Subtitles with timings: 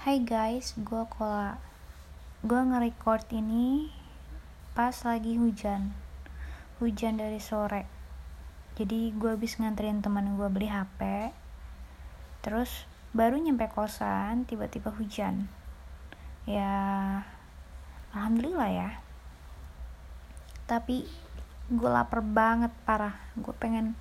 [0.00, 1.60] Hai guys, gue Kola.
[2.40, 3.92] Gue nge-record ini
[4.72, 5.92] pas lagi hujan.
[6.80, 7.84] Hujan dari sore.
[8.80, 11.36] Jadi gue habis nganterin teman gue beli HP
[12.40, 15.52] Terus baru nyampe kosan, tiba-tiba hujan.
[16.48, 16.72] Ya,
[18.16, 18.90] Alhamdulillah ya.
[20.64, 21.04] Tapi
[21.68, 23.20] gue lapar banget parah.
[23.36, 24.00] Gue pengen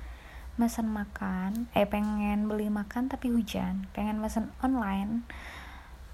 [0.55, 1.67] mesen makan.
[1.75, 3.91] Eh pengen beli makan tapi hujan.
[3.91, 5.27] Pengen mesen online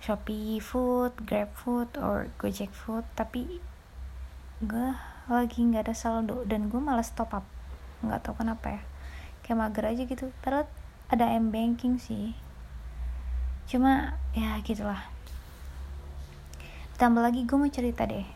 [0.05, 3.57] Shopee Food, Grab Food, or Gojek Food tapi
[4.61, 4.89] gue
[5.25, 7.45] lagi nggak ada saldo dan gue malas top up.
[8.05, 8.81] Nggak tahu kenapa ya.
[9.41, 10.29] Kayak mager aja gitu.
[10.45, 10.69] Padahal
[11.09, 12.37] ada m banking sih.
[13.65, 15.09] Cuma ya gitulah.
[17.01, 18.29] Tambah lagi gue mau cerita deh.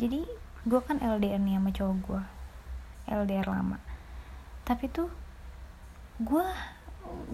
[0.00, 0.24] Jadi
[0.64, 2.22] gue kan LDR nih sama cowok gue
[3.12, 3.76] LDR lama.
[4.64, 5.12] Tapi tuh
[6.24, 6.46] gue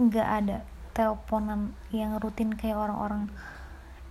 [0.03, 3.33] nggak ada teleponan yang rutin kayak orang-orang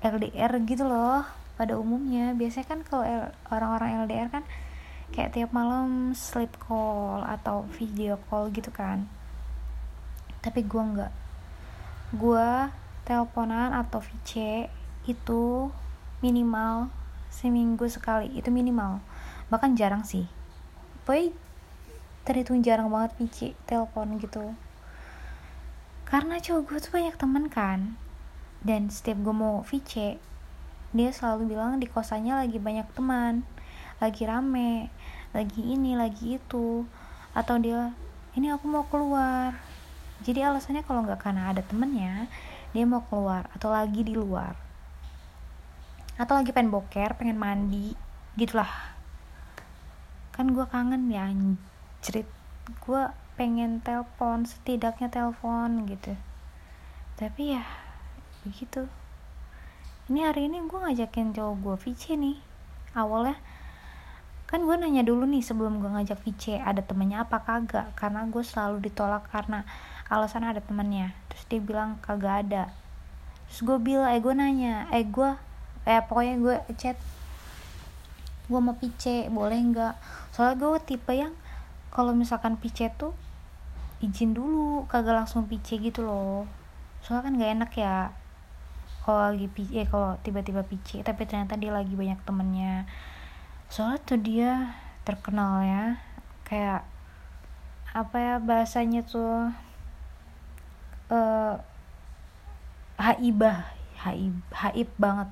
[0.02, 1.22] LDR gitu loh
[1.62, 2.34] pada umumnya.
[2.34, 3.06] Biasanya kan kalau
[3.54, 4.44] orang-orang LDR kan
[5.14, 9.06] kayak tiap malam sleep call atau video call gitu kan.
[10.42, 11.14] Tapi gue nggak.
[12.18, 12.50] Gue
[13.06, 14.66] teleponan atau VC
[15.06, 15.70] itu
[16.26, 16.90] minimal
[17.30, 18.34] seminggu sekali.
[18.34, 19.06] Itu minimal.
[19.54, 20.26] Bahkan jarang sih.
[21.06, 21.30] Boy
[22.26, 24.58] terhitung jarang banget VC telepon gitu.
[26.10, 27.96] Karena cowok gue tuh banyak temen kan
[28.62, 30.22] dan setiap gue mau VC
[30.92, 33.48] dia selalu bilang di kosannya lagi banyak teman
[34.02, 34.92] lagi rame
[35.32, 36.84] lagi ini lagi itu.
[37.32, 37.96] Atau dia
[38.36, 39.56] ini aku mau keluar.
[40.22, 42.30] Jadi alasannya kalau nggak karena ada temennya
[42.72, 44.56] dia mau keluar atau lagi di luar.
[46.20, 47.96] Atau lagi pengen boker pengen mandi
[48.36, 48.70] gitulah.
[50.36, 52.28] Kan gue kangen ya anjrit.
[52.84, 53.08] Gue
[53.40, 56.14] pengen telepon setidaknya telepon gitu.
[57.16, 57.64] Tapi ya
[58.42, 58.90] begitu.
[60.10, 62.38] Ini hari ini gue ngajakin cowok gue VC nih.
[62.98, 63.38] Awalnya
[64.50, 67.94] kan gue nanya dulu nih sebelum gue ngajak VC ada temennya apa kagak?
[67.96, 69.64] Karena gue selalu ditolak karena
[70.12, 72.64] alasan ada temennya terus dia bilang kagak ada.
[73.48, 75.30] Terus gue bilang eh gue nanya eh gue
[75.88, 76.98] eh pokoknya gue chat
[78.52, 79.96] gue mau VC boleh nggak?
[80.36, 81.32] Soalnya gue tipe yang
[81.94, 83.16] kalau misalkan VC tuh
[84.02, 86.50] izin dulu kagak langsung PC gitu loh.
[87.06, 87.94] Soalnya kan gak enak ya
[89.02, 92.86] kalau lagi eh kalau tiba-tiba PC tapi ternyata dia lagi banyak temennya.
[93.74, 95.86] Soalnya tuh dia terkenal ya.
[96.46, 96.86] Kayak
[97.92, 99.52] apa ya bahasanya tuh
[101.10, 101.56] uh,
[103.02, 103.74] haibah
[104.06, 105.30] haib haib banget.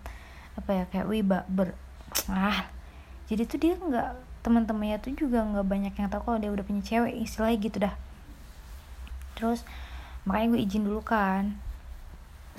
[0.57, 1.77] Apa ya kayak wiba ber
[2.25, 2.65] ah.
[3.29, 4.09] Jadi tuh dia nggak
[4.41, 7.93] teman-temannya tuh juga nggak banyak yang tahu kalau dia udah punya cewek istilahnya gitu dah.
[9.37, 9.61] Terus
[10.25, 11.68] makanya gue izin dulu kan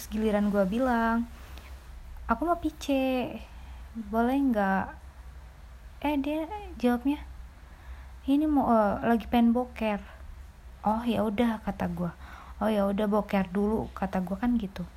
[0.01, 1.29] terus giliran gue bilang
[2.25, 3.37] aku mau pice
[4.09, 4.89] boleh nggak?
[6.01, 6.49] Eh dia
[6.81, 7.21] jawabnya
[8.25, 10.01] ini mau uh, lagi pengen boker.
[10.89, 12.09] Oh ya udah kata gue
[12.65, 14.89] oh ya udah boker dulu kata gue kan gitu.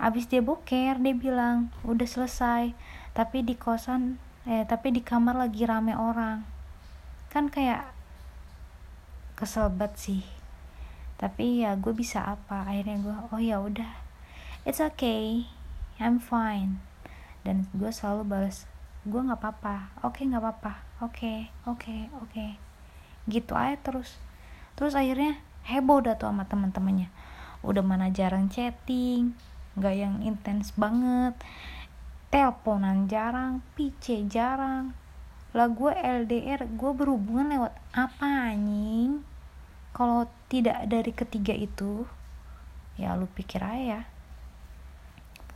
[0.00, 2.72] Abis dia boker dia bilang udah selesai
[3.12, 4.16] tapi di kosan
[4.48, 6.48] eh tapi di kamar lagi rame orang.
[7.28, 7.92] Kan kayak
[9.36, 10.22] kesel banget sih.
[11.20, 12.64] Tapi ya gue bisa apa?
[12.64, 14.08] Akhirnya gue oh ya udah
[14.68, 15.48] it's okay.
[15.96, 16.80] I'm fine.
[17.44, 18.68] Dan gue selalu balas
[19.08, 19.96] gue nggak apa-apa.
[20.04, 20.72] Oke okay, nggak apa-apa.
[21.00, 22.32] Oke okay, oke okay, oke.
[22.32, 22.50] Okay.
[23.28, 24.20] gitu aja terus.
[24.76, 27.08] Terus akhirnya heboh dah tuh sama teman-temannya.
[27.64, 29.32] Udah mana jarang chatting
[29.80, 31.36] nggak yang intens banget.
[32.28, 34.92] Teleponan jarang PC jarang.
[35.56, 39.24] Lah gue LDR gue berhubungan lewat apa anjing?
[39.96, 42.04] Kalau tidak dari ketiga itu
[43.00, 44.19] ya lu pikir aja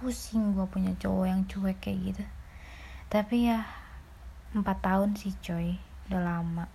[0.04, 2.24] pusing gue punya cowok yang cuek kayak gitu.
[3.08, 3.64] Tapi ya
[4.52, 5.80] empat tahun sih coy.
[6.12, 6.68] Udah lama.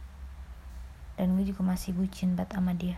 [1.14, 2.98] Dan gue juga masih bucin banget sama dia.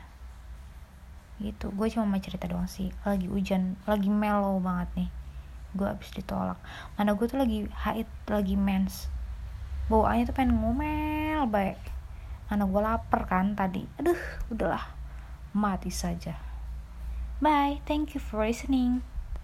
[1.44, 1.68] Gitu.
[1.76, 2.96] Gue cuma mau cerita doang sih.
[3.04, 5.10] Lagi hujan lagi mellow banget nih.
[5.76, 6.64] Gue abis ditolak.
[6.96, 9.12] Mana gue tuh lagi haid lagi mens.
[9.92, 11.82] Bawaannya tuh pengen ngomel baik.
[12.48, 13.84] Karena gue lapar kan tadi.
[14.00, 14.16] Aduh
[14.48, 14.96] udahlah.
[15.52, 16.40] Mati saja.
[17.44, 17.84] Bye.
[17.84, 19.04] Thank you for listening